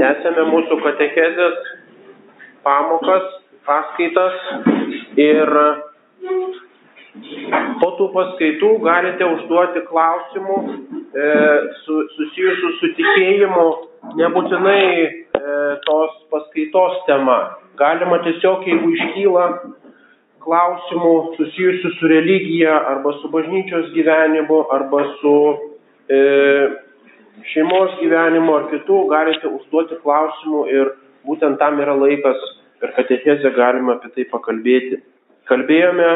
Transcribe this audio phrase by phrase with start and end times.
[0.00, 1.56] Tęsėme mūsų katechezės
[2.64, 3.26] pamokas,
[3.68, 4.38] paskaitas
[5.20, 5.50] ir
[7.82, 11.28] po tų paskaitų galite užduoti klausimų e,
[11.82, 13.68] su, susijusių su tikėjimu,
[14.22, 15.12] nebūtinai e,
[15.84, 17.38] tos paskaitos tema.
[17.76, 19.46] Galima tiesiog, jeigu iškyla
[20.40, 25.40] klausimų susijusių su religija arba su bažnyčios gyvenimu arba su
[26.08, 26.20] e,
[27.52, 30.92] šeimos gyvenimo ar kitų, galite užduoti klausimų ir
[31.26, 32.40] būtent tam yra laikas
[32.80, 35.00] per katechezę galima apie tai pakalbėti.
[35.50, 36.10] Kalbėjome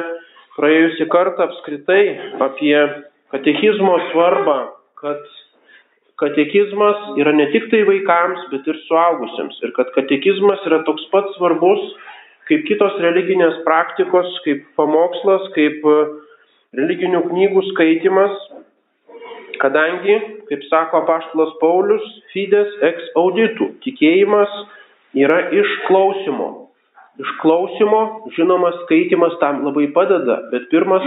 [0.56, 2.02] praėjusią kartą apskritai
[2.44, 2.76] apie
[3.34, 4.58] katechizmo svarbą,
[5.00, 5.22] kad
[6.22, 9.58] katekizmas yra ne tik tai vaikams, bet ir suaugusiems.
[9.66, 11.82] Ir kad katekizmas yra toks pat svarbus
[12.48, 15.84] kaip kitos religinės praktikos, kaip pamokslas, kaip
[16.76, 18.34] religinių knygų skaitimas,
[19.64, 20.18] Kadangi,
[20.50, 22.04] kaip sako apaštalas Paulius,
[22.34, 24.52] fides ex auditu, tikėjimas
[25.16, 26.48] yra iš klausimo.
[27.16, 28.00] Iš klausimo,
[28.36, 31.06] žinoma, skaitimas tam labai padeda, bet pirmas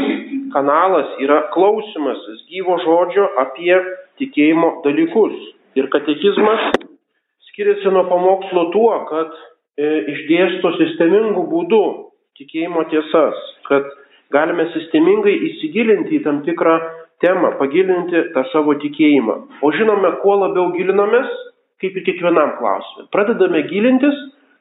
[0.55, 3.75] kanalas yra klausimasis gyvo žodžio apie
[4.17, 5.35] tikėjimo dalykus.
[5.77, 6.71] Ir katekizmas
[7.51, 9.35] skiriasi nuo pamokslo tuo, kad
[9.77, 11.83] e, išdėsto sistemingų būdų
[12.39, 13.85] tikėjimo tiesas, kad
[14.33, 16.79] galime sistemingai įsigilinti į tam tikrą
[17.23, 19.37] temą, pagilinti tą savo tikėjimą.
[19.65, 21.29] O žinome, kuo labiau gilinamės,
[21.81, 23.07] kaip ir kiekvienam klausimui.
[23.13, 24.17] Pradedame gilintis,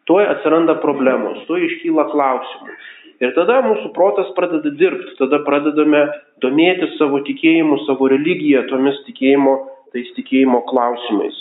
[0.09, 2.77] tuoj atsiranda problemos, tuoj iškyla klausimų.
[3.25, 6.03] Ir tada mūsų protas pradeda dirbti, tada pradedame
[6.45, 9.57] domėtis savo tikėjimu, savo religiją, tomis tikėjimo,
[9.97, 11.39] tais tikėjimo klausimais.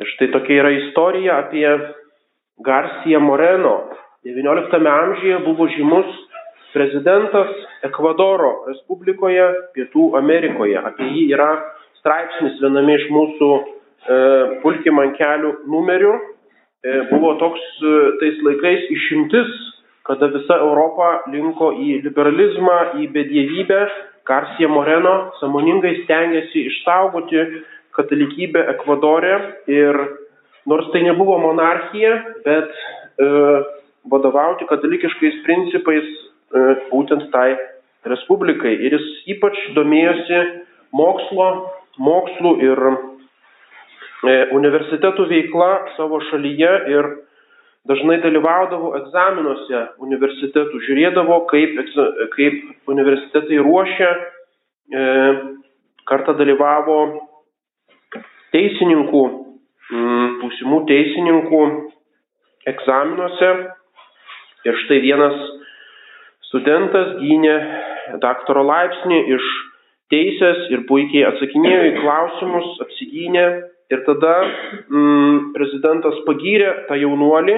[0.00, 1.66] Ir štai tokia yra istorija apie
[2.66, 3.76] Garcia Moreno.
[4.26, 6.10] XIX amžiuje buvo žymus
[6.74, 7.50] prezidentas
[7.86, 10.78] Ekvadoro Respublikoje, Pietų Amerikoje.
[10.78, 11.50] Apie jį yra
[12.00, 13.64] straipsnis viename iš mūsų e,
[14.64, 16.12] pulkim ant kelių numerių.
[16.80, 19.50] E, buvo toks e, tais laikais išimtis,
[20.08, 23.82] kada visa Europa linko į liberalizmą, į bedievybę.
[24.30, 27.40] Garcia Moreno samoningai stengiasi išsaugoti
[27.96, 29.36] katalikybę Ekvadore
[29.66, 29.96] ir
[30.70, 32.12] nors tai nebuvo monarchija,
[32.44, 33.28] bet e,
[34.12, 36.08] vadovauti katalikiškais principais
[36.90, 37.54] būtent tai
[38.08, 38.72] Respublikai.
[38.80, 40.38] Ir jis ypač domėjosi
[40.96, 41.48] mokslo,
[42.00, 42.94] mokslų ir e,
[44.56, 45.68] universitetų veikla
[45.98, 47.10] savo šalyje ir
[47.90, 51.76] dažnai dalyvaudavo egzaminuose universitetų, žiūrėdavo, kaip,
[52.38, 54.10] kaip universitetai ruošia,
[54.88, 55.04] e,
[56.08, 56.98] kartą dalyvavo
[58.56, 59.24] teisininkų,
[60.40, 61.62] būsimų teisininkų
[62.70, 63.50] egzaminuose.
[64.68, 65.36] Ir štai vienas
[66.50, 67.56] studentas gynė
[68.22, 69.50] daktaro laipsnį iš
[70.10, 73.44] teisės ir puikiai atsakinėjo į klausimus, apsigynė
[73.94, 74.34] ir tada
[74.90, 77.56] mm, prezidentas pagyrė tą jaunuolį,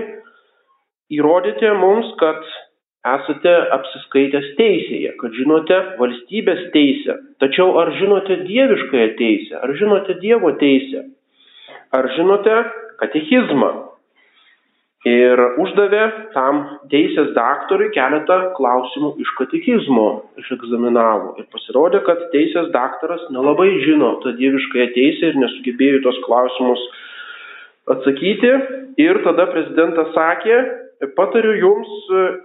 [1.16, 2.44] įrodyti mums, kad
[3.02, 7.16] esate apsiskaitęs teisėje, kad žinote valstybės teisę.
[7.42, 11.08] Tačiau ar žinote dieviškąją teisę, ar žinote Dievo teisę,
[11.97, 12.60] ar žinote
[13.02, 13.72] katechizmą,
[15.08, 16.02] ir uždavė
[16.34, 16.60] tam
[16.92, 20.08] teisės daktarui keletą klausimų iš katekizmo,
[20.38, 21.34] išegzaminavo.
[21.42, 26.84] Ir pasirodė, kad teisės daktaras nelabai žino tą dieviškąją teisę ir nesugebėjo tos klausimus
[27.90, 28.52] atsakyti.
[29.02, 30.60] Ir tada prezidentas sakė,
[31.19, 31.90] patariu jums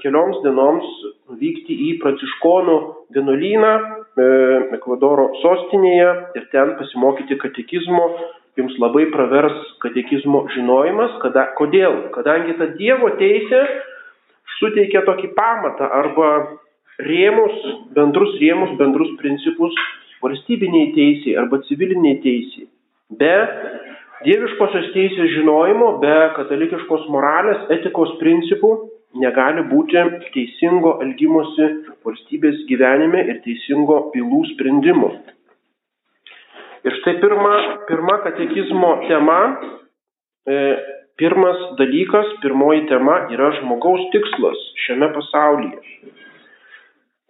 [0.02, 0.88] kelioms dienoms
[1.38, 2.78] vykti į pranciškonų
[3.14, 4.28] vienuolyną e,
[4.80, 8.08] Ekvadoro sostinėje ir ten pasimokyti katekizmo
[8.58, 11.18] jums labai pravers katekizmo žinojimas.
[11.22, 12.08] Kada, kodėl?
[12.16, 13.62] Kadangi ta Dievo teisė
[14.58, 16.32] suteikia tokį pamatą arba
[17.06, 17.58] rėmus,
[17.94, 19.78] bendrus rėmus, bendrus principus
[20.24, 22.68] valstybiniai teisiai arba civiliniai teisiai.
[23.20, 23.36] Be
[24.26, 28.74] dieviškosios teisės žinojimo, be katalikiškos moralės, etikos principų
[29.22, 30.02] negali būti
[30.34, 31.70] teisingo elgimosi
[32.06, 35.12] valstybės gyvenime ir teisingo bylų sprendimų.
[36.88, 37.56] Ir štai pirma,
[37.90, 39.40] pirma katekizmo tema,
[40.48, 40.60] e,
[41.20, 45.82] pirmas dalykas, pirmoji tema yra žmogaus tikslas šiame pasaulyje.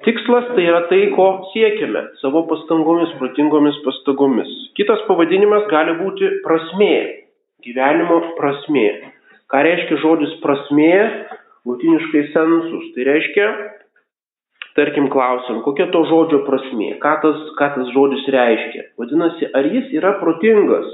[0.05, 1.25] Tikslas tai yra tai, ko
[1.55, 4.51] siekime savo pastangomis, protingomis pastangomis.
[4.77, 6.93] Kitas pavadinimas gali būti prasmė,
[7.65, 8.87] gyvenimo prasmė.
[9.49, 10.93] Ką reiškia žodis prasmė,
[11.65, 12.93] latiniškai sensus?
[12.93, 13.49] Tai reiškia
[14.77, 18.83] tarkim klausim, kokia to žodžio prasmė, ką tas, ką tas žodis reiškia.
[19.01, 20.87] Vadinasi, ar jis yra protingas,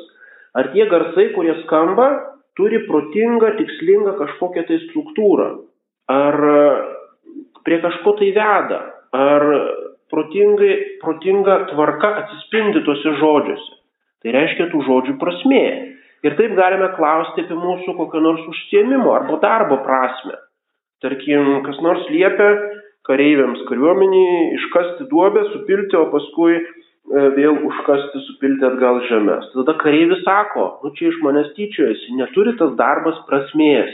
[0.56, 2.07] ar tie garsai, kurie skamba,
[2.57, 5.50] turi protingą, tikslingą kažkokią tai struktūrą,
[6.13, 6.39] ar
[7.68, 8.80] prie kažko tai veda,
[9.15, 9.47] ar
[10.13, 13.74] protingai, protinga tvarka atsispindi tuose žodžiuose.
[14.24, 15.65] Tai reiškia tų žodžių prasmė.
[16.24, 20.38] Ir taip galime klausti apie mūsų kokio nors užsiemimo arba darbo prasme.
[21.03, 22.47] Tarkim, kas nors liepia
[23.07, 24.23] kareiviams kariuomenį
[24.59, 26.63] iškasti duobę, supilti, o paskui e,
[27.35, 29.50] vėl užkasti, supilti atgal žemės.
[29.55, 33.91] Tada kareivis sako, nu čia iš manęs tyčiojasi, neturi tas darbas prasmės.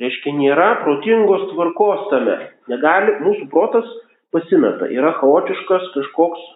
[0.00, 2.38] Reiškia, nėra protingos tvarkos tame.
[2.72, 3.88] Negali, mūsų protas
[4.32, 6.46] pasimeta, yra chaotiškas kažkoks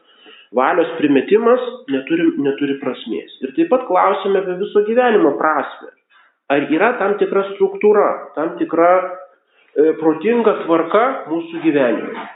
[0.55, 1.61] valios primetimas,
[1.93, 3.35] neturi, neturi prasmės.
[3.45, 5.91] Ir taip pat klausime apie viso gyvenimo prasme.
[6.53, 8.91] Ar yra tam tikra struktūra, tam tikra
[9.75, 12.29] protinga tvarka mūsų gyvenime.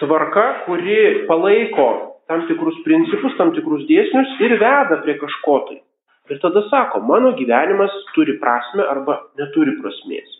[0.00, 1.88] Tvarka, kuri palaiko
[2.30, 5.80] tam tikrus principus, tam tikrus dėsnius ir veda prie kažko tai.
[6.30, 10.36] Ir tada sako, mano gyvenimas turi prasme arba neturi prasmės.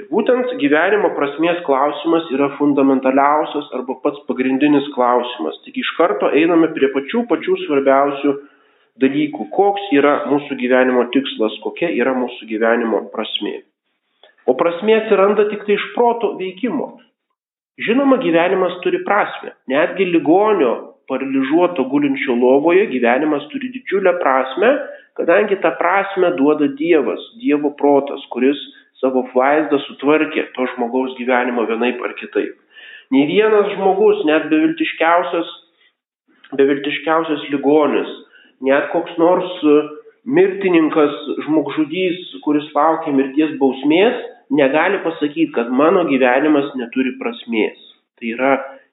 [0.00, 5.60] Ir būtent gyvenimo prasmės klausimas yra fundamentaliausias arba pats pagrindinis klausimas.
[5.64, 8.32] Tik iš karto einame prie pačių pačių svarbiausių
[9.04, 9.50] dalykų.
[9.54, 13.60] Koks yra mūsų gyvenimo tikslas, kokia yra mūsų gyvenimo prasmė.
[14.46, 16.96] O prasmė atsiranda tik tai iš proto veikimo.
[17.82, 19.54] Žinoma, gyvenimas turi prasme.
[19.70, 20.72] Netgi ligonio
[21.10, 24.72] paralyžiuoto gulinčio lovoje gyvenimas turi didžiulę prasme,
[25.18, 28.58] kadangi tą prasme duoda Dievas, Dievo protas, kuris
[29.02, 32.54] savo vaizdą sutvarkė to žmogaus gyvenimo vienaip ar kitaip.
[33.12, 35.48] Nei vienas žmogus, net beviltiškiausias,
[36.56, 38.12] beviltiškiausias ligonis,
[38.64, 39.50] net koks nors
[40.24, 41.12] mirtininkas,
[41.48, 47.78] žmogžudys, kuris laukia mirties bausmės, negali pasakyti, kad mano gyvenimas neturi prasmės.
[48.18, 48.52] Tai yra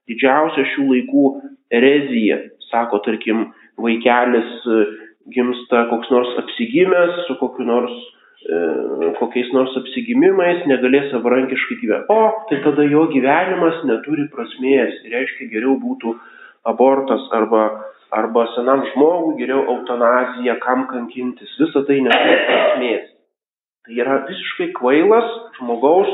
[0.09, 1.25] didžiausia šių laikų
[1.73, 2.41] erezija.
[2.69, 3.49] Sako, tarkim,
[3.81, 4.79] vaikelis e,
[5.33, 7.97] gimsta koks nors apsigimęs su kokiu nors
[8.39, 8.57] E,
[9.19, 12.13] kokiais nors apsigimimais negalės savarankiškai gyventi.
[12.13, 14.95] O, tai tada jo gyvenimas neturi prasmės.
[15.01, 16.13] Tai reiškia, geriau būtų
[16.71, 17.65] abortas arba,
[18.15, 21.51] arba senam žmogui geriau eutanazija, kam kankintis.
[21.59, 23.11] Visa tai neturi prasmės.
[23.89, 25.25] Tai yra visiškai kvailas
[25.57, 26.09] žmogaus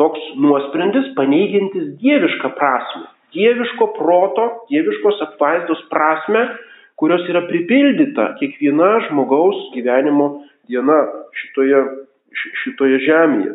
[0.00, 3.10] toks nuosprendis paneigintis dievišką prasme.
[3.36, 6.46] Dieviško proto, dieviškos apvaizdos prasme,
[6.96, 10.30] kurios yra pripildyta kiekviena žmogaus gyvenimo
[10.64, 10.96] diena
[11.42, 11.82] šitoje,
[12.62, 13.52] šitoje žemėje.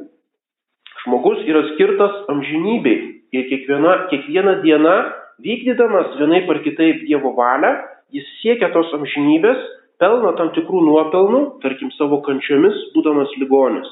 [1.02, 3.00] Žmogus yra skirtas amžinybei
[3.34, 4.96] ir kiekviena, kiekviena diena,
[5.42, 7.74] vykdydamas vienaip ar kitaip Dievo valią,
[8.14, 9.58] jis siekia tos amžinybės,
[10.02, 13.88] pelno tam tikrų nuopelnų, tarkim savo kančiomis, būdamas ligonis.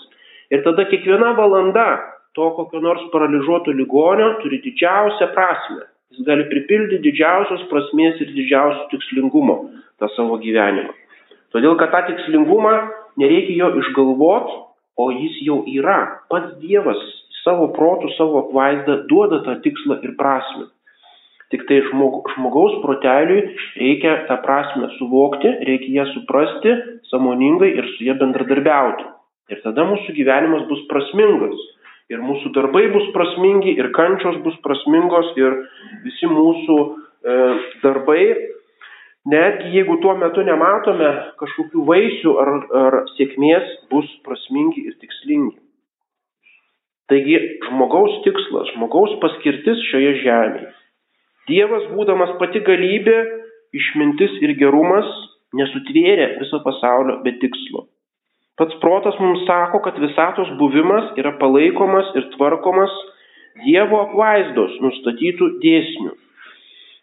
[0.53, 1.87] Ir tada kiekviena valanda
[2.37, 5.87] to kokio nors paralyžiuoto ligonio turi didžiausią prasme.
[6.13, 9.57] Jis gali pripildyti didžiausios prasmės ir didžiausio tikslingumo
[10.01, 10.93] tą savo gyvenimą.
[11.53, 12.73] Todėl, kad tą tikslingumą
[13.21, 14.53] nereikia jo išgalvot,
[14.97, 15.99] o jis jau yra.
[16.29, 17.01] Pats Dievas
[17.43, 20.69] savo protų, savo apvaizdą duoda tą tikslą ir prasme.
[21.53, 23.43] Tik tai žmog, žmogaus proteliui
[23.77, 26.73] reikia tą prasme suvokti, reikia ją suprasti
[27.11, 29.05] samoningai ir su ją bendradarbiauti.
[29.53, 31.61] Ir tada mūsų gyvenimas bus prasmingas.
[32.11, 35.53] Ir mūsų darbai bus prasmingi, ir kančios bus prasmingos, ir
[36.03, 37.37] visi mūsų e,
[37.85, 38.23] darbai
[39.29, 45.55] netgi jeigu tuo metu nematome kažkokių vaisių ar, ar sėkmės, bus prasmingi ir tikslingi.
[47.11, 47.39] Taigi
[47.69, 50.71] žmogaus tikslas, žmogaus paskirtis šioje žemėje.
[51.49, 53.17] Dievas, būdamas pati galybė,
[53.75, 55.07] išmintis ir gerumas,
[55.57, 57.87] nesutvėrė viso pasaulio be tikslo.
[58.57, 62.93] Pats protas mums sako, kad visatos buvimas yra palaikomas ir tvarkomas
[63.63, 66.13] Dievo apvaizdos nustatytų dėsnių.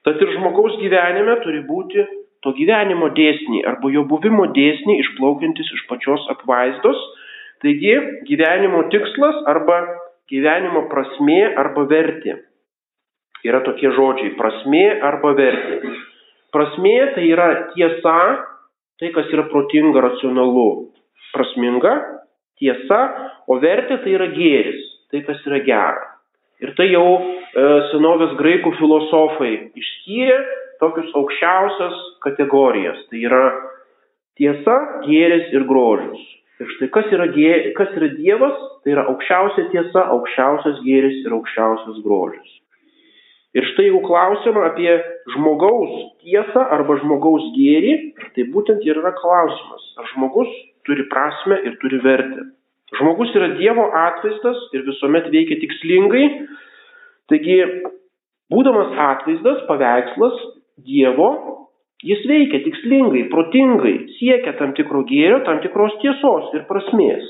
[0.07, 2.03] Tad ir žmogaus gyvenime turi būti
[2.43, 6.99] to gyvenimo dėsniai arba jo buvimo dėsniai išplaukiantis iš pačios apvaizdos.
[7.62, 7.95] Taigi
[8.26, 9.79] gyvenimo tikslas arba
[10.33, 12.41] gyvenimo prasmė arba vertė.
[13.47, 15.95] Yra tokie žodžiai- prasmė arba vertė.
[16.53, 18.17] Prasmė tai yra tiesa,
[19.01, 20.91] tai kas yra protinga, racionalu.
[21.33, 21.95] Prasminga,
[22.59, 23.01] tiesa,
[23.49, 26.09] o vertė tai yra gėris, tai kas yra gera.
[26.61, 30.39] Ir tai jau e, senovės graikų filosofai išskyrė
[30.83, 33.01] tokius aukščiausias kategorijas.
[33.09, 33.45] Tai yra
[34.37, 36.21] tiesa, gėris ir grožis.
[36.61, 41.37] Ir štai kas yra, gė, kas yra Dievas, tai yra aukščiausia tiesa, aukščiausias gėris ir
[41.39, 42.60] aukščiausias grožis.
[43.50, 44.92] Ir štai jeigu klausima apie
[45.35, 47.95] žmogaus tiesą arba žmogaus gėrį,
[48.37, 50.50] tai būtent ir yra klausimas, ar žmogus
[50.87, 52.47] turi prasme ir turi vertę.
[52.99, 56.25] Žmogus yra Dievo atvaizdas ir visuomet veikia tikslingai.
[57.30, 57.59] Taigi,
[58.54, 60.38] būdamas atvaizdas, paveikslas
[60.87, 61.30] Dievo,
[62.07, 67.26] jis veikia tikslingai, protingai, siekia tam tikro gėrio, tam tikros tiesos ir prasmės.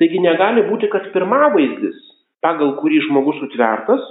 [0.00, 2.00] Taigi negali būti, kad pirmavaizdis,
[2.44, 4.04] pagal kurį žmogus sutvertas,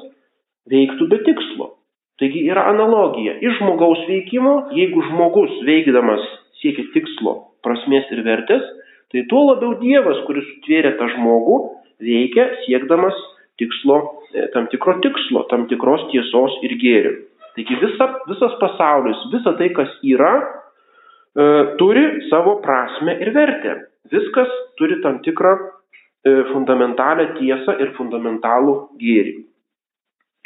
[0.72, 1.74] veiktų be tikslo.
[2.20, 6.24] Taigi yra analogija iš žmogaus veikimo, jeigu žmogus veikdamas
[6.60, 8.66] siekia tikslo, prasmės ir vertės,
[9.12, 11.60] tai tuo labiau Dievas, kuris sutvėrė tą žmogų,
[12.04, 13.16] veikia siekdamas
[13.60, 14.00] tikslo,
[14.34, 17.14] e, tam tikro tikslo, tam tikros tiesos ir gėrių.
[17.56, 21.50] Taigi visa, visas pasaulis, visa tai, kas yra, e,
[21.80, 23.76] turi savo prasme ir vertę.
[24.12, 29.36] Viskas turi tam tikrą e, fundamentalę tiesą ir fundamentalų gėrį.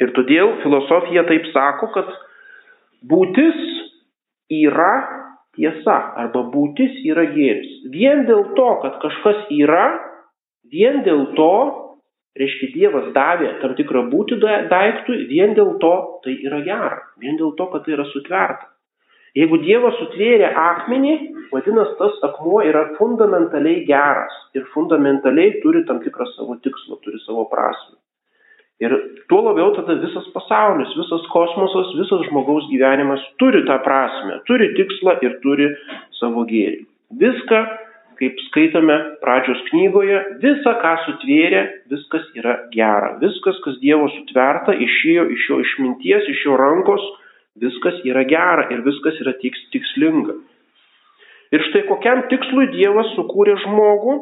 [0.02, 2.10] Ir todėl filosofija taip sako, kad
[3.06, 3.60] būtis
[4.50, 4.92] yra
[5.54, 7.70] tiesa arba būtis yra gėris.
[7.94, 9.86] Vien dėl to, kad kažkas yra,
[10.72, 11.52] vien dėl to,
[12.38, 17.54] reiškia Dievas davė tam tikrą būti daiktui, vien dėl to tai yra gera, vien dėl
[17.58, 18.70] to, kad tai yra sutverta.
[19.34, 21.14] Jeigu Dievas sutvėrė akmenį,
[21.50, 27.48] vadinasi, tas akmuo yra fundamentaliai geras ir fundamentaliai turi tam tikrą savo tikslą, turi savo
[27.50, 27.98] prasme.
[28.82, 28.90] Ir
[29.30, 35.20] tuo labiau tada visas pasaulis, visas kosmosas, visas žmogaus gyvenimas turi tą prasme, turi tikslą
[35.22, 35.68] ir turi
[36.18, 36.82] savo gėrį.
[37.20, 37.60] Viską,
[38.18, 41.62] kaip skaitome pradžios knygoje, visa, ką sutvėrė,
[41.92, 43.12] viskas yra gera.
[43.22, 47.04] Viskas, kas Dievo sutverta, išėjo iš jo išminties, iš jo rankos,
[47.62, 50.34] viskas yra gera ir viskas yra tiks, tikslinga.
[51.54, 54.16] Ir štai kokiam tikslui Dievas sukūrė žmogų,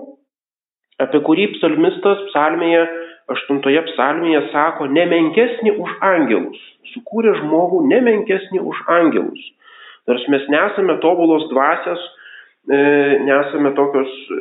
[1.00, 2.84] apie kurį psalmistas psalmėje
[3.30, 6.58] aštuntoje psalmėje sako, nemenkesnį už angelus.
[6.92, 9.42] Sukūrė žmogų nemenkesnį už angelus.
[10.10, 12.02] Nors mes nesame tobulos dvasios,
[12.66, 12.78] e,
[13.22, 14.38] nesame tokios e,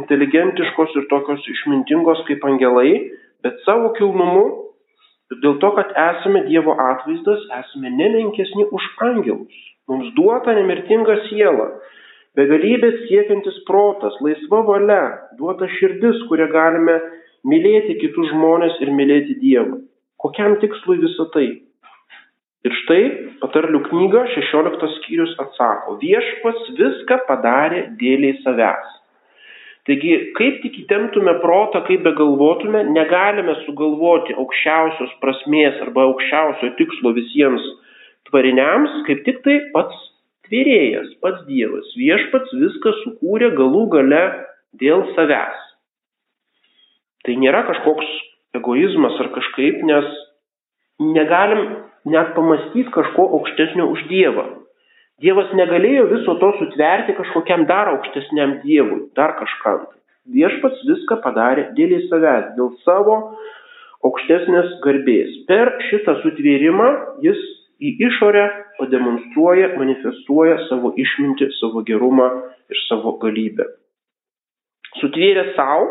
[0.00, 2.94] inteligentiškos ir tokios išmintingos kaip angelai,
[3.44, 4.46] bet savo kilnumu,
[5.42, 9.60] dėl to, kad esame Dievo atvaizdas, esame nemenkesni už angelus.
[9.86, 11.68] Mums duota nemirtinga siela,
[12.38, 15.02] begalybės siekiantis protas, laisva valia,
[15.38, 16.96] duota širdis, kurią galime
[17.50, 19.80] mylėti kitus žmonės ir mylėti Dievą.
[20.22, 21.48] Kokiam tikslui visą tai?
[22.66, 23.02] Ir štai
[23.42, 28.94] patarlių knyga 16 skyrius atsako, viešpats viską padarė dėliai savęs.
[29.86, 37.68] Taigi, kaip tik įtemptume protą, kaip begalvotume, negalime sugalvoti aukščiausios prasmės arba aukščiausio tikslo visiems
[38.26, 40.00] tvariniams, kaip tik tai pats
[40.48, 41.94] tvėrėjas, pats Dievas.
[42.00, 44.24] Viešpats viską sukūrė galų gale
[44.82, 45.65] dėl savęs.
[47.26, 48.06] Tai nėra kažkoks
[48.54, 50.06] egoizmas ar kažkaip, nes
[51.02, 51.64] negalim
[52.06, 54.46] net pamastyti kažko aukštesnio už Dievą.
[55.22, 59.86] Dievas negalėjo viso to sutverti kažkokiam dar aukštesniam Dievui, dar kažkam.
[60.30, 63.16] Viešpats viską padarė dėl į savęs, dėl savo
[64.06, 65.32] aukštesnės garbės.
[65.50, 66.88] Per šitą sutvėrimą
[67.24, 67.40] jis
[67.82, 68.44] į išorę
[68.78, 72.28] pademonstruoja, manifestuoja savo išmintį, savo gerumą
[72.70, 73.66] ir savo galybę.
[75.00, 75.88] Sutvėrė savo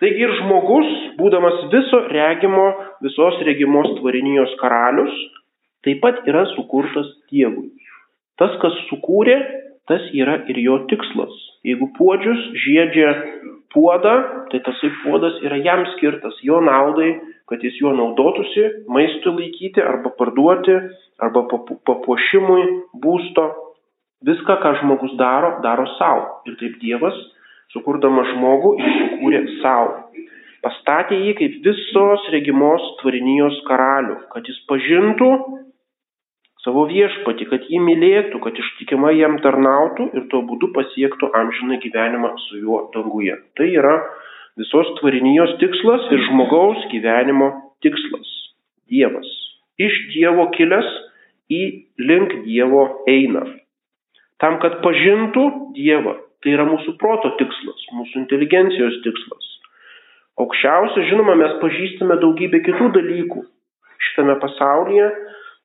[0.00, 2.66] Taigi ir žmogus, būdamas viso regimo,
[3.04, 5.12] visos regimos tvarinijos karalius,
[5.84, 7.68] taip pat yra sukurtas Dievui.
[8.40, 9.36] Tas, kas sukūrė,
[9.90, 11.34] tas yra ir jo tikslas.
[11.68, 13.10] Jeigu puodžius žiedžia
[13.74, 14.14] puodą,
[14.48, 17.10] tai tasai puodas yra jam skirtas jo naudai,
[17.50, 20.78] kad jis juo naudotųsi, maistui laikyti arba parduoti,
[21.20, 21.44] arba
[21.88, 22.64] papuošimui
[23.04, 23.44] būsto.
[24.24, 26.40] Viską, ką žmogus daro, daro savo.
[26.48, 27.20] Ir taip Dievas
[27.74, 29.96] sukurdamas žmogų, jis sukūrė savo.
[30.60, 35.30] Pastatė jį kaip visos regimos tvarinijos karalių, kad jis pažintų
[36.64, 42.34] savo viešpatį, kad jį mylėtų, kad ištikimai jam tarnautų ir tuo būdu pasiektų amžiną gyvenimą
[42.44, 43.38] su juo danguje.
[43.56, 43.94] Tai yra
[44.60, 48.28] visos tvarinijos tikslas ir žmogaus gyvenimo tikslas-
[48.90, 49.28] Dievas.
[49.80, 50.88] Iš Dievo kilęs
[51.48, 51.62] į
[52.04, 53.46] link Dievo eina.
[54.40, 59.48] Tam, kad pažintų Dievą, Tai yra mūsų proto tikslas, mūsų inteligencijos tikslas.
[60.40, 63.42] Aukščiausia, žinoma, mes pažįstame daugybę kitų dalykų
[64.00, 65.10] šitame pasaulyje,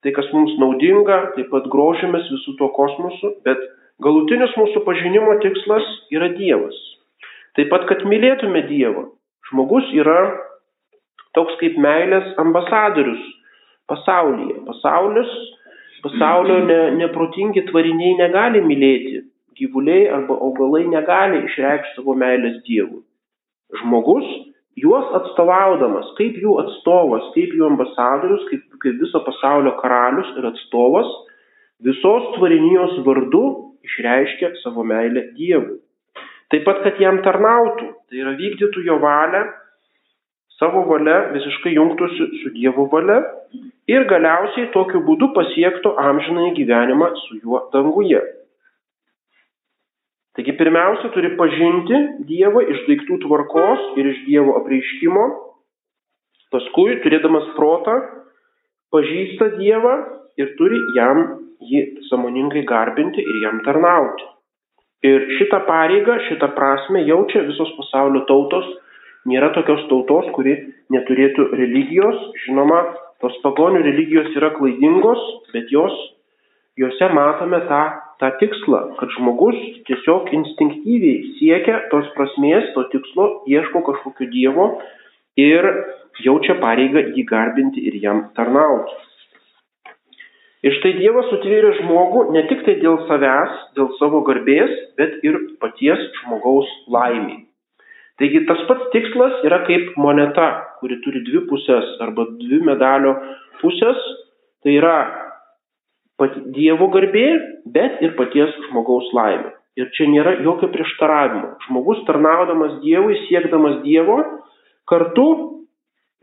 [0.03, 3.61] tai kas mums naudinga, taip pat grožimės visų tuo kosmosu, bet
[4.03, 6.75] galutinis mūsų pažinimo tikslas yra Dievas.
[7.55, 9.07] Taip pat, kad mylėtume Dievą.
[9.47, 10.19] Žmogus yra
[11.37, 13.23] toks kaip meilės ambasadorius
[13.87, 14.59] pasaulyje.
[14.67, 15.31] Pasaulis,
[16.03, 19.23] pasaulio ne, neprotingi tvariniai negali mylėti
[19.59, 23.03] gyvuliai arba augalai negali išreikšti savo meilės Dievui.
[23.81, 24.27] Žmogus
[24.79, 31.09] juos atstovaudamas, kaip jų atstovas, kaip jų ambasadorius, kaip, kaip viso pasaulio karalius ir atstovas,
[31.83, 33.45] visos tvarinijos vardu
[33.87, 35.79] išreiškia savo meilę Dievui.
[36.53, 39.45] Taip pat, kad jam tarnautų, tai yra vykdytų jo valią,
[40.59, 43.21] savo valia visiškai jungtųsi su Dievo valia
[43.91, 48.21] ir galiausiai tokiu būdu pasiektų amžinai gyvenimą su juo danguje.
[50.35, 55.25] Taigi pirmiausia turi pažinti Dievą iš daiktų tvarkos ir iš Dievo apreiškimo,
[56.51, 57.95] paskui turėdamas protą
[58.91, 59.95] pažįsta Dievą
[60.39, 61.23] ir turi jam
[61.63, 64.27] jį samoningai garbinti ir jam tarnauti.
[65.05, 68.67] Ir šitą pareigą, šitą prasme jaučia visos pasaulio tautos.
[69.29, 70.53] Nėra tokios tautos, kuri
[70.93, 72.19] neturėtų religijos.
[72.43, 72.81] Žinoma,
[73.23, 75.21] tos pagonių religijos yra klaidingos,
[75.53, 75.95] bet jos,
[76.79, 77.81] juose matome tą,
[78.19, 84.69] tą tikslą, kad žmogus tiesiog instinktyviai siekia tos prasmės, to tikslo, ieško kažkokio Dievo
[85.39, 85.67] ir
[86.23, 88.95] jaučia pareigą jį garbinti ir jam tarnauti.
[90.65, 95.37] Ir štai Dievas sutvėrė žmogų ne tik tai dėl savęs, dėl savo garbės, bet ir
[95.61, 97.43] paties žmogaus laimiai.
[98.17, 100.47] Taigi tas pats tikslas yra kaip moneta,
[100.79, 103.13] kuri turi dvi pusės arba dvi medalio
[103.59, 103.99] pusės.
[104.63, 104.95] Tai yra
[106.55, 107.25] Dievo garbė,
[107.67, 109.51] bet ir paties žmogaus laimė.
[109.75, 111.57] Ir čia nėra jokio prieštaravimo.
[111.67, 114.21] Žmogus tarnaudamas Dievui, siekdamas Dievo,
[114.87, 115.25] kartu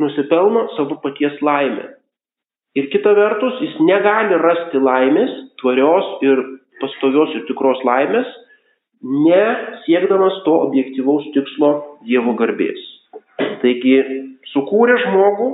[0.01, 1.91] nusipelno savo paties laimę.
[2.73, 6.41] Ir kita vertus, jis negali rasti laimės, tvarios ir
[6.81, 8.31] pastovios ir tikros laimės,
[9.03, 11.75] nesiekdamas to objektivaus tikslo
[12.09, 12.81] Dievo garbės.
[13.61, 13.99] Taigi,
[14.55, 15.51] sukūrė žmogų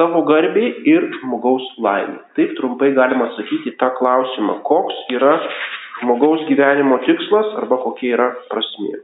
[0.00, 2.22] savo garbį ir žmogaus laimę.
[2.38, 5.34] Taip trumpai galima atsakyti tą klausimą, koks yra
[6.00, 9.02] žmogaus gyvenimo tikslas arba kokia yra prasmė.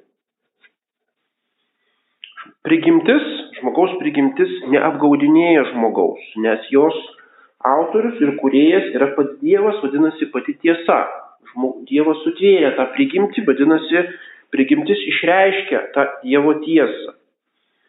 [2.67, 3.27] Prigimtis,
[3.59, 6.97] žmogaus prigimtis neapgaudinėja žmogaus, nes jos
[7.75, 11.03] autorius ir kuriejas yra pats Dievas, vadinasi pati tiesa.
[11.89, 14.03] Dievas sutvėrė tą prigimtį, vadinasi,
[14.55, 17.15] prigimtis išreiškia tą Dievo tiesą.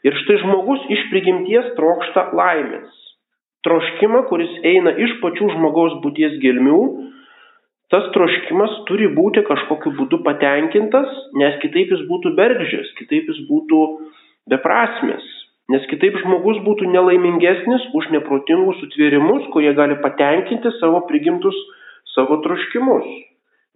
[0.05, 2.89] Ir štai žmogus iš prigimties trokšta laimės.
[3.65, 6.81] Troškimą, kuris eina iš pačių žmogaus būties gelmių,
[7.91, 11.09] tas troškimas turi būti kažkokiu būdu patenkintas,
[11.41, 13.81] nes kitaip jis būtų bergždžias, kitaip jis būtų
[14.53, 15.25] beprasmis.
[15.73, 21.57] Nes kitaip žmogus būtų nelaimingesnis už neprotingus sutvėrimus, kurie gali patenkinti savo prigimtus
[22.13, 23.09] savo troškimus.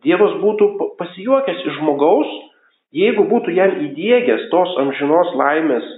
[0.05, 0.69] Dievas būtų
[1.01, 2.29] pasijuokęs iš žmogaus,
[2.95, 5.89] jeigu būtų jam įdėgęs tos amžinos laimės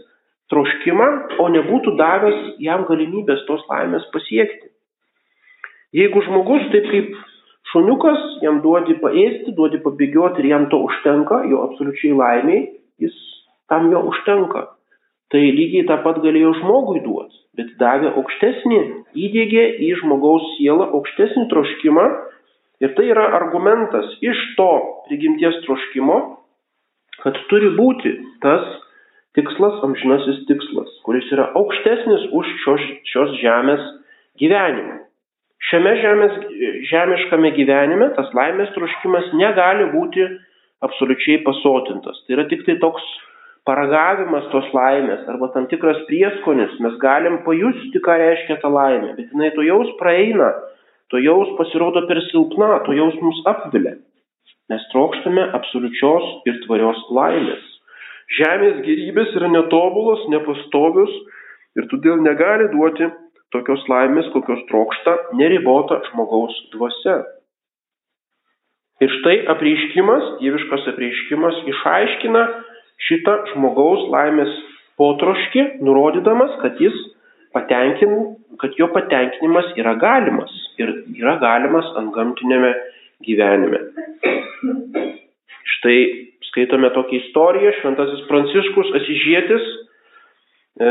[0.52, 1.08] troškimą,
[1.40, 4.72] o nebūtų davęs jam galimybės tos laimės pasiekti.
[5.94, 7.16] Jeigu žmogus taip kaip
[7.72, 12.64] šuniukas, jam duodi paėsti, duodi pabėgioti ir jam to užtenka, jo absoliučiai laimiai,
[13.02, 13.18] jis
[13.72, 14.68] tam jo užtenka
[15.34, 18.80] tai lygiai tą pat galėjo žmogui duoti, bet davė aukštesnį,
[19.18, 22.06] įdėgė į žmogaus sielą aukštesnį troškimą
[22.86, 24.70] ir tai yra argumentas iš to
[25.08, 26.20] prigimties troškimo,
[27.26, 28.14] kad turi būti
[28.46, 28.68] tas
[29.38, 33.84] tikslas, amžinasis tikslas, kuris yra aukštesnis už šios, šios žemės
[34.42, 35.02] gyvenimą.
[35.64, 36.40] Šiame žemės,
[36.90, 40.26] žemiškame gyvenime tas laimės troškimas negali būti
[40.84, 42.20] absoliučiai pasotintas.
[42.26, 43.06] Tai yra tik tai toks
[43.68, 49.32] paragavimas tos laimės arba tam tikras prieskonis, mes galim pajusti, ką reiškia ta laimė, bet
[49.32, 50.52] jinai to jaus praeina,
[51.12, 53.96] to jaus pasirodo per silpna, to jaus mus apvilia.
[54.72, 57.73] Mes trokštame absoliučios ir tvarios laimės.
[58.32, 61.14] Žemės gerybės yra netobulos, nepastovius
[61.78, 63.10] ir todėl negali duoti
[63.54, 67.22] tokios laimės, kokios trokšta neribota žmogaus dvasia.
[69.04, 72.44] Ir štai apreiškimas, dieviškas apreiškimas išaiškina,
[73.10, 74.54] šitą žmogaus laimės
[75.02, 76.96] potroškį, nurodydamas, kad jis
[77.54, 78.14] patenkin,
[78.62, 82.72] kad jo patenkinimas yra galimas ir yra galimas ant gamtinėme
[83.28, 83.84] gyvenime.
[85.64, 86.00] Štai
[86.50, 90.90] skaitome tokią istoriją, šventasis Pranciškus Asižėtis e,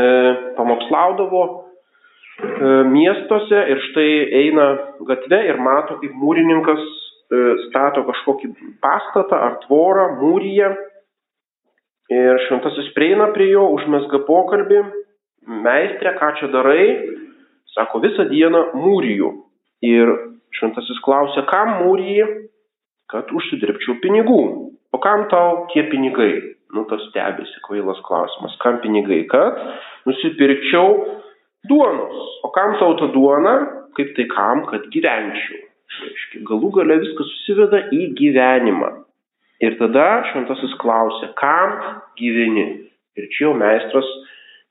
[0.57, 1.53] pamokslaudavo e,
[2.89, 4.09] miestuose ir štai
[4.41, 4.67] eina
[5.07, 8.51] gatve ir mato, kaip mūrininkas e, stato kažkokį
[8.83, 10.73] pastatą ar tvorą mūryje.
[12.13, 14.81] Ir šventasis prieina prie jo, užmesga pokalbį,
[15.63, 16.83] meistrė, ką čia darai,
[17.73, 19.29] sako, visą dieną mūrijų.
[19.87, 20.11] Ir
[20.59, 22.27] šventasis klausia, kam mūrijai,
[23.11, 24.41] kad užsidirbčiau pinigų.
[24.93, 26.55] O kam tau tie pinigai?
[26.73, 28.55] Nu, tas stebėsi kvailas klausimas.
[28.61, 29.23] Kam pinigai?
[29.29, 29.59] Kad
[30.09, 30.95] nusipirkčiau
[31.69, 32.23] duonos.
[32.45, 33.55] O kam tau ta duona?
[33.97, 34.65] Kaip tai kam?
[34.69, 35.61] Kad gyvenčiau.
[35.93, 38.89] Reiškia, galų gale viskas susiveda į gyvenimą.
[39.61, 41.75] Ir tada šventasis klausė, kam
[42.17, 42.65] gyveni?
[43.13, 44.07] Ir čia jau meistras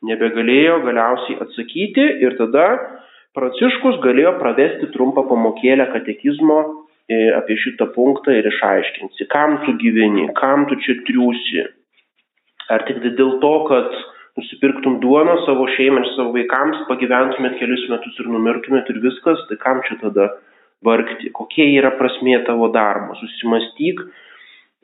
[0.03, 2.67] nebegalėjo galiausiai atsakyti ir tada
[3.33, 6.59] Pranciškus galėjo pravesti trumpą pamokėlę katekizmo
[7.39, 11.67] apie šitą punktą ir išaiškinti, kam tu gyveni, kam tu čia triūsi.
[12.73, 13.93] Ar tik dėl to, kad
[14.39, 19.59] nusipirktum duoną savo šeimai ir savo vaikams, pagyventumėt kelius metus ir numirtumėt ir viskas, tai
[19.61, 20.31] kam čia tada
[20.85, 24.01] vargti, kokie yra prasmė tavo darbo, susimastyk,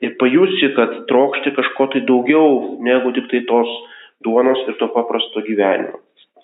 [0.05, 3.71] ir pajusi, kad trokšti kažko tai daugiau negu tik tai tos
[4.23, 5.99] duonos ir to paprasto gyvenimo.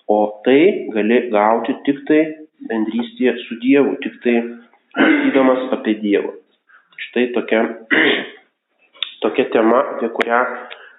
[0.08, 2.20] O tai gali gauti tik tai
[2.68, 4.36] bendrystėje su Dievu, tik tai
[4.96, 6.32] mąstydamas apie Dievą.
[6.96, 7.60] Štai tokia,
[9.22, 10.40] tokia tema, apie kurią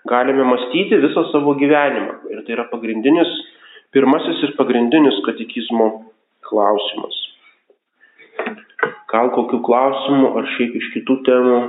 [0.06, 2.14] galime mąstyti visą savo gyvenimą.
[2.32, 3.32] Ir tai yra pagrindinis,
[3.92, 5.88] pirmasis ir pagrindinis katekizmo
[6.48, 7.18] klausimas.
[9.12, 11.60] Gal kokių klausimų ar šiaip iš kitų temų?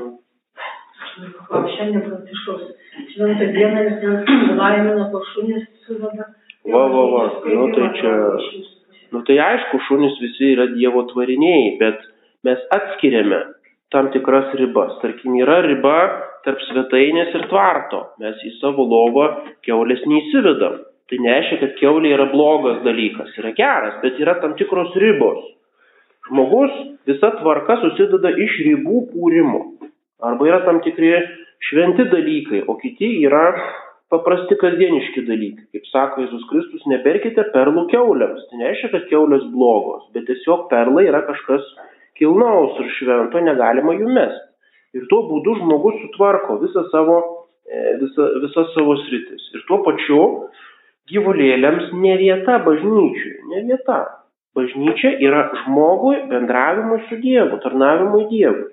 [1.19, 2.63] Šiandien pranciškaus
[3.15, 4.03] šventą dieną jis
[4.59, 6.29] laimina po šunis suveda.
[6.69, 8.13] Va, va, va, nu tai čia,
[9.15, 12.03] nu tai aišku, šunys visi yra Dievo tvariniai, bet
[12.47, 13.41] mes atskiriame
[13.93, 14.99] tam tikras ribas.
[15.03, 15.97] Tarkim, yra riba
[16.45, 18.05] tarp svetainės ir tvarto.
[18.23, 19.31] Mes į savo lovą
[19.67, 20.83] keulės neįsivedam.
[21.09, 25.41] Tai nereiškia, kad keulė yra blogas dalykas, yra geras, bet yra tam tikros ribos.
[26.29, 26.75] Žmogus
[27.09, 29.63] visa tvarka susideda iš ribų kūrimo.
[30.29, 31.15] Arba yra tam tikri
[31.71, 33.55] šventi dalykai, o kiti yra
[34.13, 35.65] paprasti kasdieniški dalykai.
[35.73, 38.45] Kaip sako Jėzus Kristus, neberkite perlų keuliams.
[38.51, 41.65] Tai nereiškia, kad keulės blogos, bet tiesiog perlai yra kažkas
[42.19, 44.45] kilnaus ir švento, negalima jų mesti.
[44.97, 47.19] Ir tuo būdu žmogus sutvarko visą savo,
[47.69, 49.51] e, visą, visas savo sritis.
[49.55, 50.23] Ir tuo pačiu
[51.13, 54.01] gyvulėliams ne vieta bažnyčiui, ne vieta.
[54.57, 58.73] Bažnyčia yra žmogui bendravimui su Dievu, tarnavimui Dievui.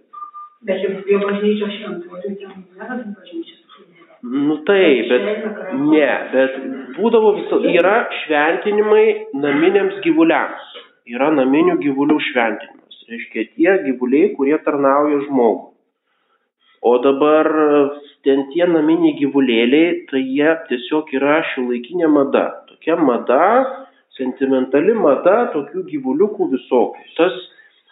[0.66, 3.62] Bet jau prie bažnyčios ten nėra bažnyčios.
[4.26, 5.26] Nu taip, bet
[5.78, 6.56] ne, bet
[6.96, 9.06] būdavo viso, yra šventinimai
[9.38, 10.72] naminiams gyvuliams.
[11.06, 12.85] Yra naminių gyvulių šventinimas.
[13.10, 15.72] Reiškia tie gyvuliai, kurie tarnauja žmogui.
[16.86, 17.50] O dabar
[18.26, 22.46] ten tie naminiai gyvulėliai, tai jie tiesiog yra šiuolaikinė mada.
[22.70, 23.42] Tokia mada,
[24.18, 27.06] sentimentali mada tokių gyvuliukų visokių.
[27.18, 27.44] Tas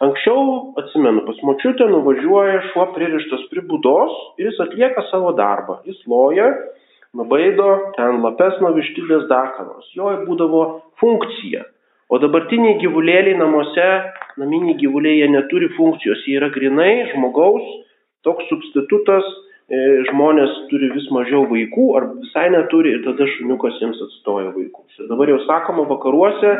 [0.02, 5.76] Anksčiau, atsimenu, pas močiutę nuvažiuoja šuo pririštas prie būdos ir jis atlieka savo darbą.
[5.86, 6.48] Jis loja,
[7.14, 9.86] nubaido, ten lapes nuo vištidės dakanos.
[9.94, 10.64] Jo būdavo
[10.98, 11.62] funkcija.
[12.14, 13.84] O dabartiniai gyvulėliai namuose,
[14.38, 17.64] naminiai gyvuliai, jie neturi funkcijos, jie yra grinai žmogaus,
[18.22, 19.26] toks substitutas,
[19.66, 19.80] e,
[20.12, 25.00] žmonės turi vis mažiau vaikų ar visai neturi ir tada šuniukas jiems atstoja vaikus.
[25.00, 26.54] Ir dabar jau sakoma vakaruose,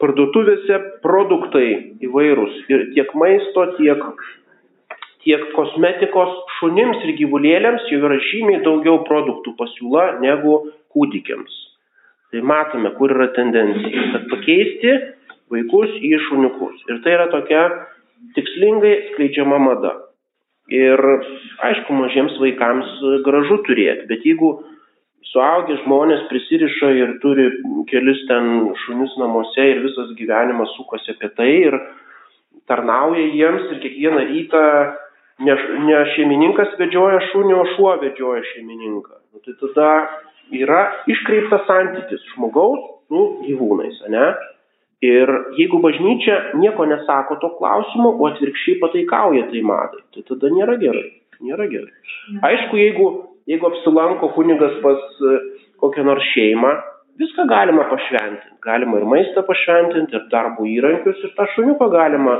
[0.00, 1.68] parduotuvėse produktai
[2.08, 4.08] įvairūs ir tiek maisto, tiek,
[5.26, 10.62] tiek kosmetikos šunims ir gyvulėliams jau yra žymiai daugiau produktų pasiūla negu
[10.96, 11.65] kūdikiams.
[12.34, 14.94] Tai matome, kur yra tendencija, kad pakeisti
[15.52, 16.80] vaikus į šuniukus.
[16.90, 17.66] Ir tai yra tokia
[18.34, 19.92] tikslingai skleidžiama mada.
[20.74, 20.98] Ir
[21.62, 22.88] aišku, mažiems vaikams
[23.26, 24.56] gražu turėti, bet jeigu
[25.30, 27.46] suaugę žmonės prisiriša ir turi
[27.90, 31.78] kelis ten šunis namuose ir visas gyvenimas sukasi apie tai ir
[32.66, 34.62] tarnauja jiems ir kiekvieną rytą
[35.46, 39.20] ne, ne šeimininkas vedžioja šunį, o šuo vedžioja šeimininką.
[39.32, 39.90] Nu, tai tada
[40.54, 44.26] yra iškreiptas santykis žmogaus su gyvūnais, ne?
[45.04, 50.78] Ir jeigu bažnyčia nieko nesako to klausimu, o atvirkščiai pataikauja tai madai, tai tada nėra
[50.80, 51.08] gerai.
[51.44, 51.92] Nėra gerai.
[52.48, 53.08] Aišku, jeigu
[53.46, 55.38] jeigu apsilanko kunigas pas e,
[55.82, 56.72] kokią nors šeimą,
[57.20, 58.56] viską galima pašventinti.
[58.64, 62.38] Galima ir maistą pašventinti, ir darbo įrankius, ir tą šuniuką galima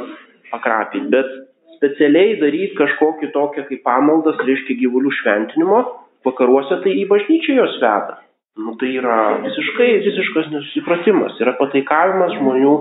[0.51, 1.07] pakrapyti.
[1.15, 1.31] Bet
[1.77, 5.83] specialiai daryti kažkokį tokią kaip pamaldas, reiškia gyvulių šventinimo,
[6.27, 8.21] vakaruose tai į bažnyčią jos veda.
[8.57, 12.73] Nu, tai yra visiškai, visiškas nesusipratimas, yra pataikavimas žmonių,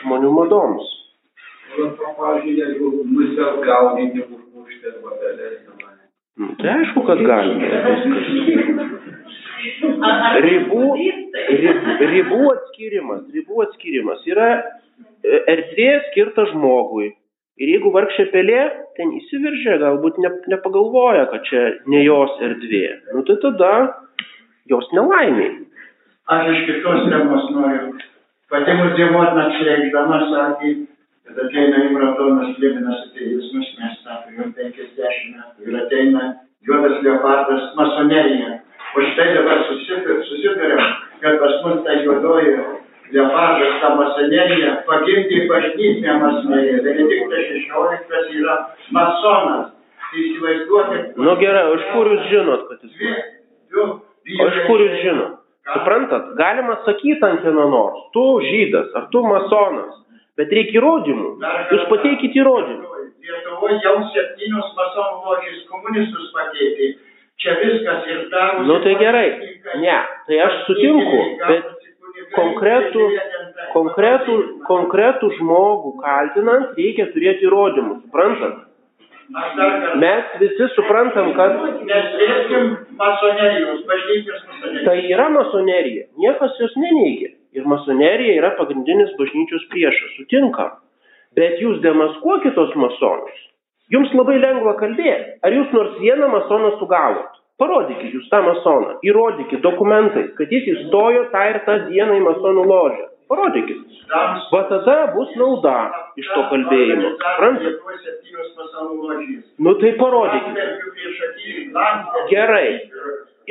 [0.00, 0.88] žmonių madoms.
[6.42, 7.70] Nu, tai aišku, kad galima.
[10.42, 10.82] Ribų,
[11.62, 14.62] rib, ribų atskirimas, ribų atskirimas yra e,
[15.54, 17.12] erdvė skirta žmogui.
[17.62, 18.62] Ir jeigu vargšė pelė
[18.98, 21.60] ten įsiveržė, galbūt ne, nepagalvoja, kad čia
[21.92, 23.72] ne jos erdvė, nu tai tada
[24.72, 25.60] jos nelaimiai.
[26.32, 27.92] Aš iš kitos temos noriu.
[28.50, 30.72] Pati mūsų motina apsireikšdama sakė,
[31.28, 36.26] kad ateina Ibratonas Levinas atėjus mus, mes jau 50 metų ir ateina
[36.66, 38.58] juodas leopardas masonerija.
[38.92, 40.82] O štai dabar susitarėm,
[41.22, 42.58] kad pas mus ta juodoji
[43.14, 46.80] leopardas, ta masonerija, pagimdė bažnytinę masoneriją.
[46.86, 48.56] Benediktas XVI yra
[48.96, 49.70] masonas.
[50.12, 51.14] Tai įsivaizduokit.
[51.16, 53.22] Nu gerai, iš kur jūs žinot, kad jis
[53.72, 53.86] du,
[54.38, 55.38] O iš kur jūs žinot?
[55.72, 60.02] Suprantat, galima sakyti ant kieno nors, tu žydas ar tu masonas,
[60.38, 61.30] Bet reikia įrodymų.
[61.72, 63.00] Jūs pateikite įrodymų.
[63.22, 66.88] Lietuvoje jau septynios masonų ložės komunistus pateikė.
[67.42, 68.66] Čia viskas ir darosi.
[68.70, 69.26] Nu tai gerai.
[69.82, 69.98] Ne,
[70.28, 71.20] tai aš sutinku,
[71.50, 71.68] bet
[72.36, 73.06] konkretų,
[73.74, 74.36] konkretų,
[74.68, 78.68] konkretų žmogų kaltinant reikia turėti įrodymų, suprantat?
[80.02, 81.54] Mes visi suprantam, kad...
[84.86, 90.76] Tai yra masonerija, niekas jos neneigia ir masonerija yra pagrindinis bažnyčios priešas, sutinkam.
[91.36, 93.38] Bet jūs demaskuokit tos masonus.
[93.92, 95.38] Jums labai lengva kalbėti.
[95.44, 97.41] Ar jūs nors vieną masoną sugavot?
[97.62, 98.96] Parodykit jūs tą masoną.
[99.06, 103.04] Įrodykit dokumentais, kad jis įstojo tą ir tą dieną į masonų ložę.
[103.30, 103.78] Parodykit.
[104.52, 105.76] Va tada bus nauda
[106.18, 107.12] iš to kalbėjimo.
[107.20, 107.68] Suprantat?
[107.68, 109.44] Lietuvos septynios pasaulio ložės.
[109.62, 110.58] Nu tai parodykit.
[112.32, 112.66] Gerai.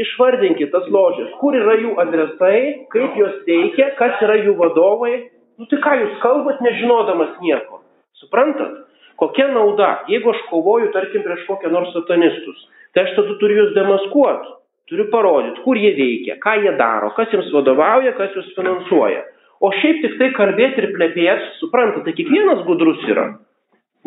[0.01, 2.59] Išvardinkit tas ložės, kur yra jų adresai,
[2.91, 5.15] kaip jos teikia, kas yra jų vadovai.
[5.59, 7.81] Nu tai ką jūs kalbat, nežinodamas nieko.
[8.19, 8.90] Suprantat?
[9.21, 12.63] Kokia nauda, jeigu aš kovoju, tarkim, prieš kokią nors satanistus,
[12.95, 14.57] tai aš tada turiu juos demaskuoti.
[14.89, 19.21] Turiu parodyti, kur jie veikia, ką jie daro, kas jiems vadovauja, kas juos finansuoja.
[19.61, 23.27] O šiaip tik tai kalbėti ir plepėti, suprantate, tai kiekvienas gudrus yra.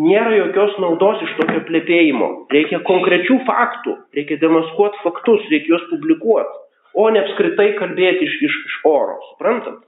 [0.03, 2.29] Nėra jokios naudos iš tokio plepėjimo.
[2.53, 6.59] Reikia konkrečių faktų, reikia demaskuoti faktus, reikia juos publikuoti,
[6.99, 9.79] o ne apskritai kalbėti iš, iš, iš oro, suprantat?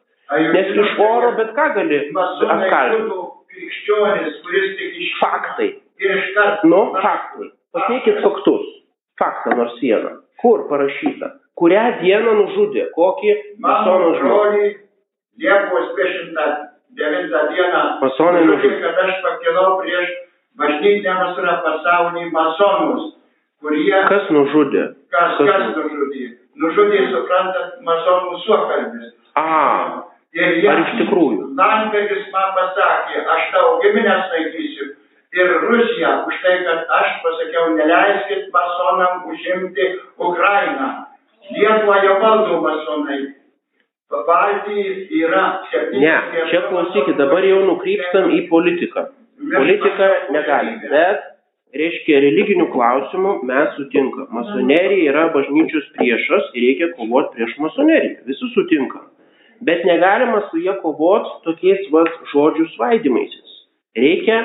[0.54, 3.18] Nes iš oro bet ką gali apkaltinti.
[3.56, 5.70] Krikščionis, kuris tik iš Faktai.
[6.04, 6.68] Ir iš karto.
[6.68, 7.50] Nu, faktai.
[7.72, 8.66] Pateikit faktus.
[9.20, 10.10] Faktą nors vieną.
[10.42, 11.30] Kur parašyta?
[11.56, 12.90] Kurią dieną nužudė?
[12.92, 13.32] Kokį
[13.64, 14.66] masoną žmogų?
[15.40, 20.12] Liepos 29 dieną Masonai nužudė, kad aš pakilau prieš
[20.60, 23.10] bažnytinę vasarą pasaulį masonus,
[23.60, 24.84] kurie Kas nužudė?
[25.12, 26.28] kas, kas nužudė.
[26.56, 29.10] Nužudė, suprantat, masonų suokalbis.
[29.36, 31.52] A, Ir jie, Ar iš tikrųjų?
[31.56, 34.88] Landsbergis man pasakė, aš tavo giminės naikysiu.
[35.36, 40.88] Ir Rusija už tai, kad aš pasakiau, neleiskit masonam užimti Ukrainą.
[41.50, 43.20] Lietuvą jau valdo masonai.
[44.10, 46.00] Baltijai yra septyni.
[46.04, 49.08] ne, čia klausykit, dabar jau nukrypstam į politiką.
[49.50, 51.26] Politika negali, bet,
[51.74, 54.30] reiškia, religinių klausimų mes sutinkam.
[54.36, 58.22] Masonerija yra bažnyčios priešas ir reikia kovoti prieš masoneriją.
[58.30, 59.10] Visi sutinkam.
[59.64, 63.52] Bet negalima su jie kovoti tokiais vat žodžių svaidimaisiais.
[63.96, 64.40] Reikia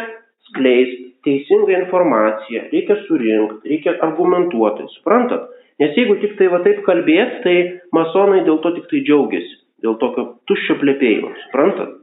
[0.50, 5.50] skleisti teisingą informaciją, reikia surinkti, reikia argumentuoti, suprantat?
[5.82, 7.56] Nes jeigu tik tai va taip kalbėt, tai
[7.96, 11.98] masonai dėl to tik tai džiaugiasi, dėl tokio tuščio plepėjimo, suprantat?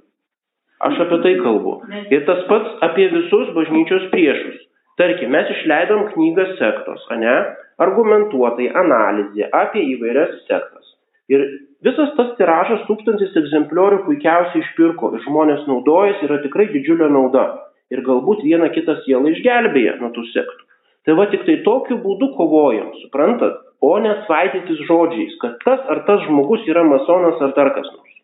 [0.89, 1.79] Aš apie tai kalbu.
[2.15, 4.61] Ir tas pats apie visus bažnyčios priešus.
[4.99, 7.35] Tarkim, mes išleidom knygą sektos, ane?
[7.83, 10.95] Argumentuotai analizė apie įvairias sektas.
[11.31, 11.45] Ir
[11.87, 17.47] visas tas tiražas tūkstantis egzempliorių puikiausiai išpirko ir žmonės naudojasi, yra tikrai didžiulė nauda.
[17.93, 20.67] Ir galbūt vieną kitą sielą išgelbėja nuo tų sektų.
[21.09, 23.63] Tai va tik tai tokiu būdu kovojam, suprantat?
[23.81, 28.17] O nesvaidytis žodžiais, kad tas ar tas žmogus yra masonas ar dar kas nors.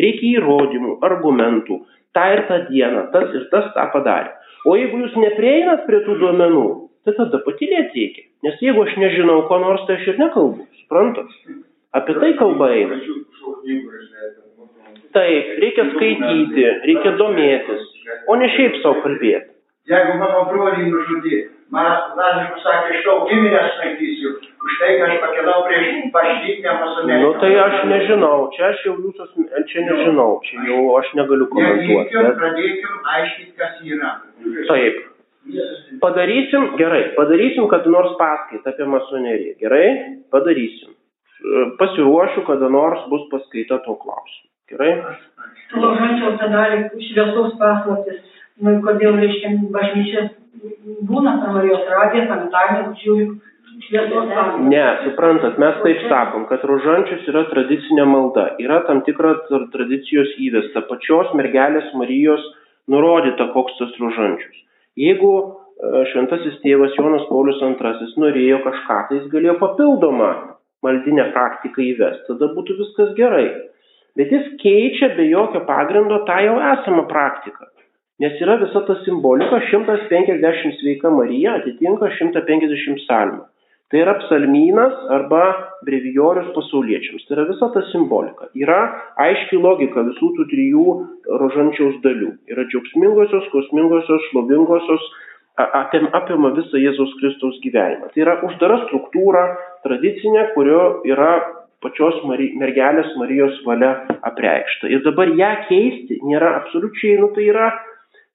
[0.00, 1.76] Reikia įrodymų, argumentų,
[2.16, 4.32] tą ir tą dieną, tas ir tas tą padarė.
[4.64, 6.64] O jeigu jūs neprieinat prie tų duomenų,
[7.04, 8.26] tai tada patylėti reikia.
[8.48, 11.30] Nes jeigu aš nežinau ko nors, tai aš ir nekalbu, suprantat?
[11.94, 13.00] Apie tai kalba eina.
[15.14, 17.90] Taip, reikia skaityti, reikia domėtis,
[18.26, 19.54] o ne šiaip savo kalbėti.
[19.84, 21.38] Jeigu mano broliai nužudė,
[21.74, 24.30] man Landsbergis sakė, aš tau giminės naikysiu,
[24.64, 27.18] už tai, kad aš pakilau prieš bažnytinę masoneriją.
[27.20, 29.28] Nu tai aš nežinau, čia aš jau jūsų,
[29.70, 32.16] čia nežinau, čia jau aš negaliu komentuoti.
[32.16, 32.40] Bet...
[32.40, 34.14] pradėkim aiškinti, kas yra.
[34.72, 35.02] Taip.
[36.00, 39.58] Padarysim, gerai, padarysim kada nors paskaitą apie masoneriją.
[39.60, 39.86] Gerai,
[40.32, 40.93] padarysim.
[41.44, 44.48] E, Pasiruošiu, kada nors bus paskaita to klausimu.
[44.72, 44.92] Gerai?
[45.74, 46.78] Rožančiaus tą dalį
[47.10, 48.22] šviesos paslaptis.
[48.64, 50.28] Nu, kodėl, reiškia, bažnyčia
[51.08, 53.34] būna Marijos radiją, penktadienį, žiūriu.
[54.70, 58.44] Ne, suprantat, mes taip sakom, kad rožančius yra tradicinė malda.
[58.62, 60.84] Yra tam tikra tra- tradicijos įvesta.
[60.88, 62.44] Pačios mergelės Marijos
[62.88, 64.62] nurodyta, koks tas rožančius.
[65.00, 70.30] Jeigu e, šventasis tėvas Jonas Paulius II norėjo kažką, tai jis galėjo papildomą
[70.84, 73.46] maldinę praktiką įvesti, tada būtų viskas gerai.
[74.18, 77.66] Bet jis keičia be jokio pagrindo tą jau esamą praktiką.
[78.22, 83.42] Nes yra visa ta simbolika 150 sveika Marija atitinka 150 psalmių.
[83.90, 85.42] Tai yra psalmynas arba
[85.86, 87.26] brevijorius pasauliečiams.
[87.26, 88.48] Tai yra visa ta simbolika.
[88.58, 88.78] Yra
[89.26, 90.86] aiški logika visų tų trijų
[91.42, 92.30] rožančiaus dalių.
[92.54, 95.10] Yra džiaugsmingosios, skausmingosios, šlovingosios,
[95.58, 98.10] apima visą Jėzaus Kristaus gyvenimą.
[98.14, 99.44] Tai yra uždara struktūra,
[99.86, 101.36] tradicinė, kurio yra
[101.84, 104.88] pačios Mari, mergelės Marijos valia apreikšta.
[104.90, 107.72] Ir dabar ją keisti nėra absoliučiai, nu tai yra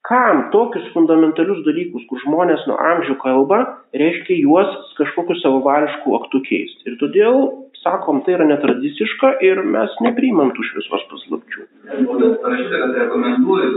[0.07, 3.59] kam tokius fundamentalius dalykus, kur žmonės nuo amžių kalba,
[3.99, 6.85] reiškia juos kažkokiu savavališku aktu keisti.
[6.87, 7.41] Ir todėl,
[7.83, 11.67] sakom, tai yra netradiciška ir mes nepriimam tų šviesos paslapčių.
[11.89, 13.73] Parašyta, kad rekomenduoju,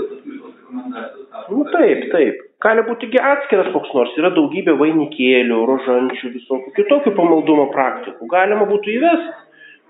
[0.72, 2.40] Nu taip, taip.
[2.62, 8.28] Gali būti atskiras koks nors, yra daugybė vainikėlių, rožančių, visokių kitokių pamaldumo praktikų.
[8.30, 9.32] Galima būtų įvesti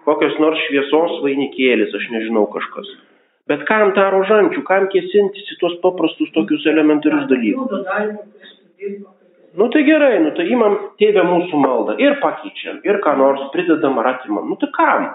[0.08, 2.88] kokios nors šviesos vainikėlis, aš nežinau kažkas.
[3.50, 7.70] Bet kam tą rožančių, kam kėsintis į tuos paprastus tokius elementarius dalykus?
[8.82, 9.02] Jis-
[9.52, 13.98] Nu tai gerai, nu tai imam tėvę mūsų maldą ir pakeičiam, ir ką nors pridedam
[14.00, 14.46] ar atimam.
[14.48, 15.10] Nu tai kam?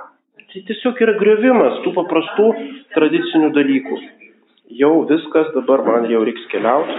[0.54, 2.46] Tai tiesiog yra griovimas tų paprastų
[2.94, 3.98] tradicinių dalykų.
[4.68, 6.96] Jau viskas, dabar man jau reiks keliauti.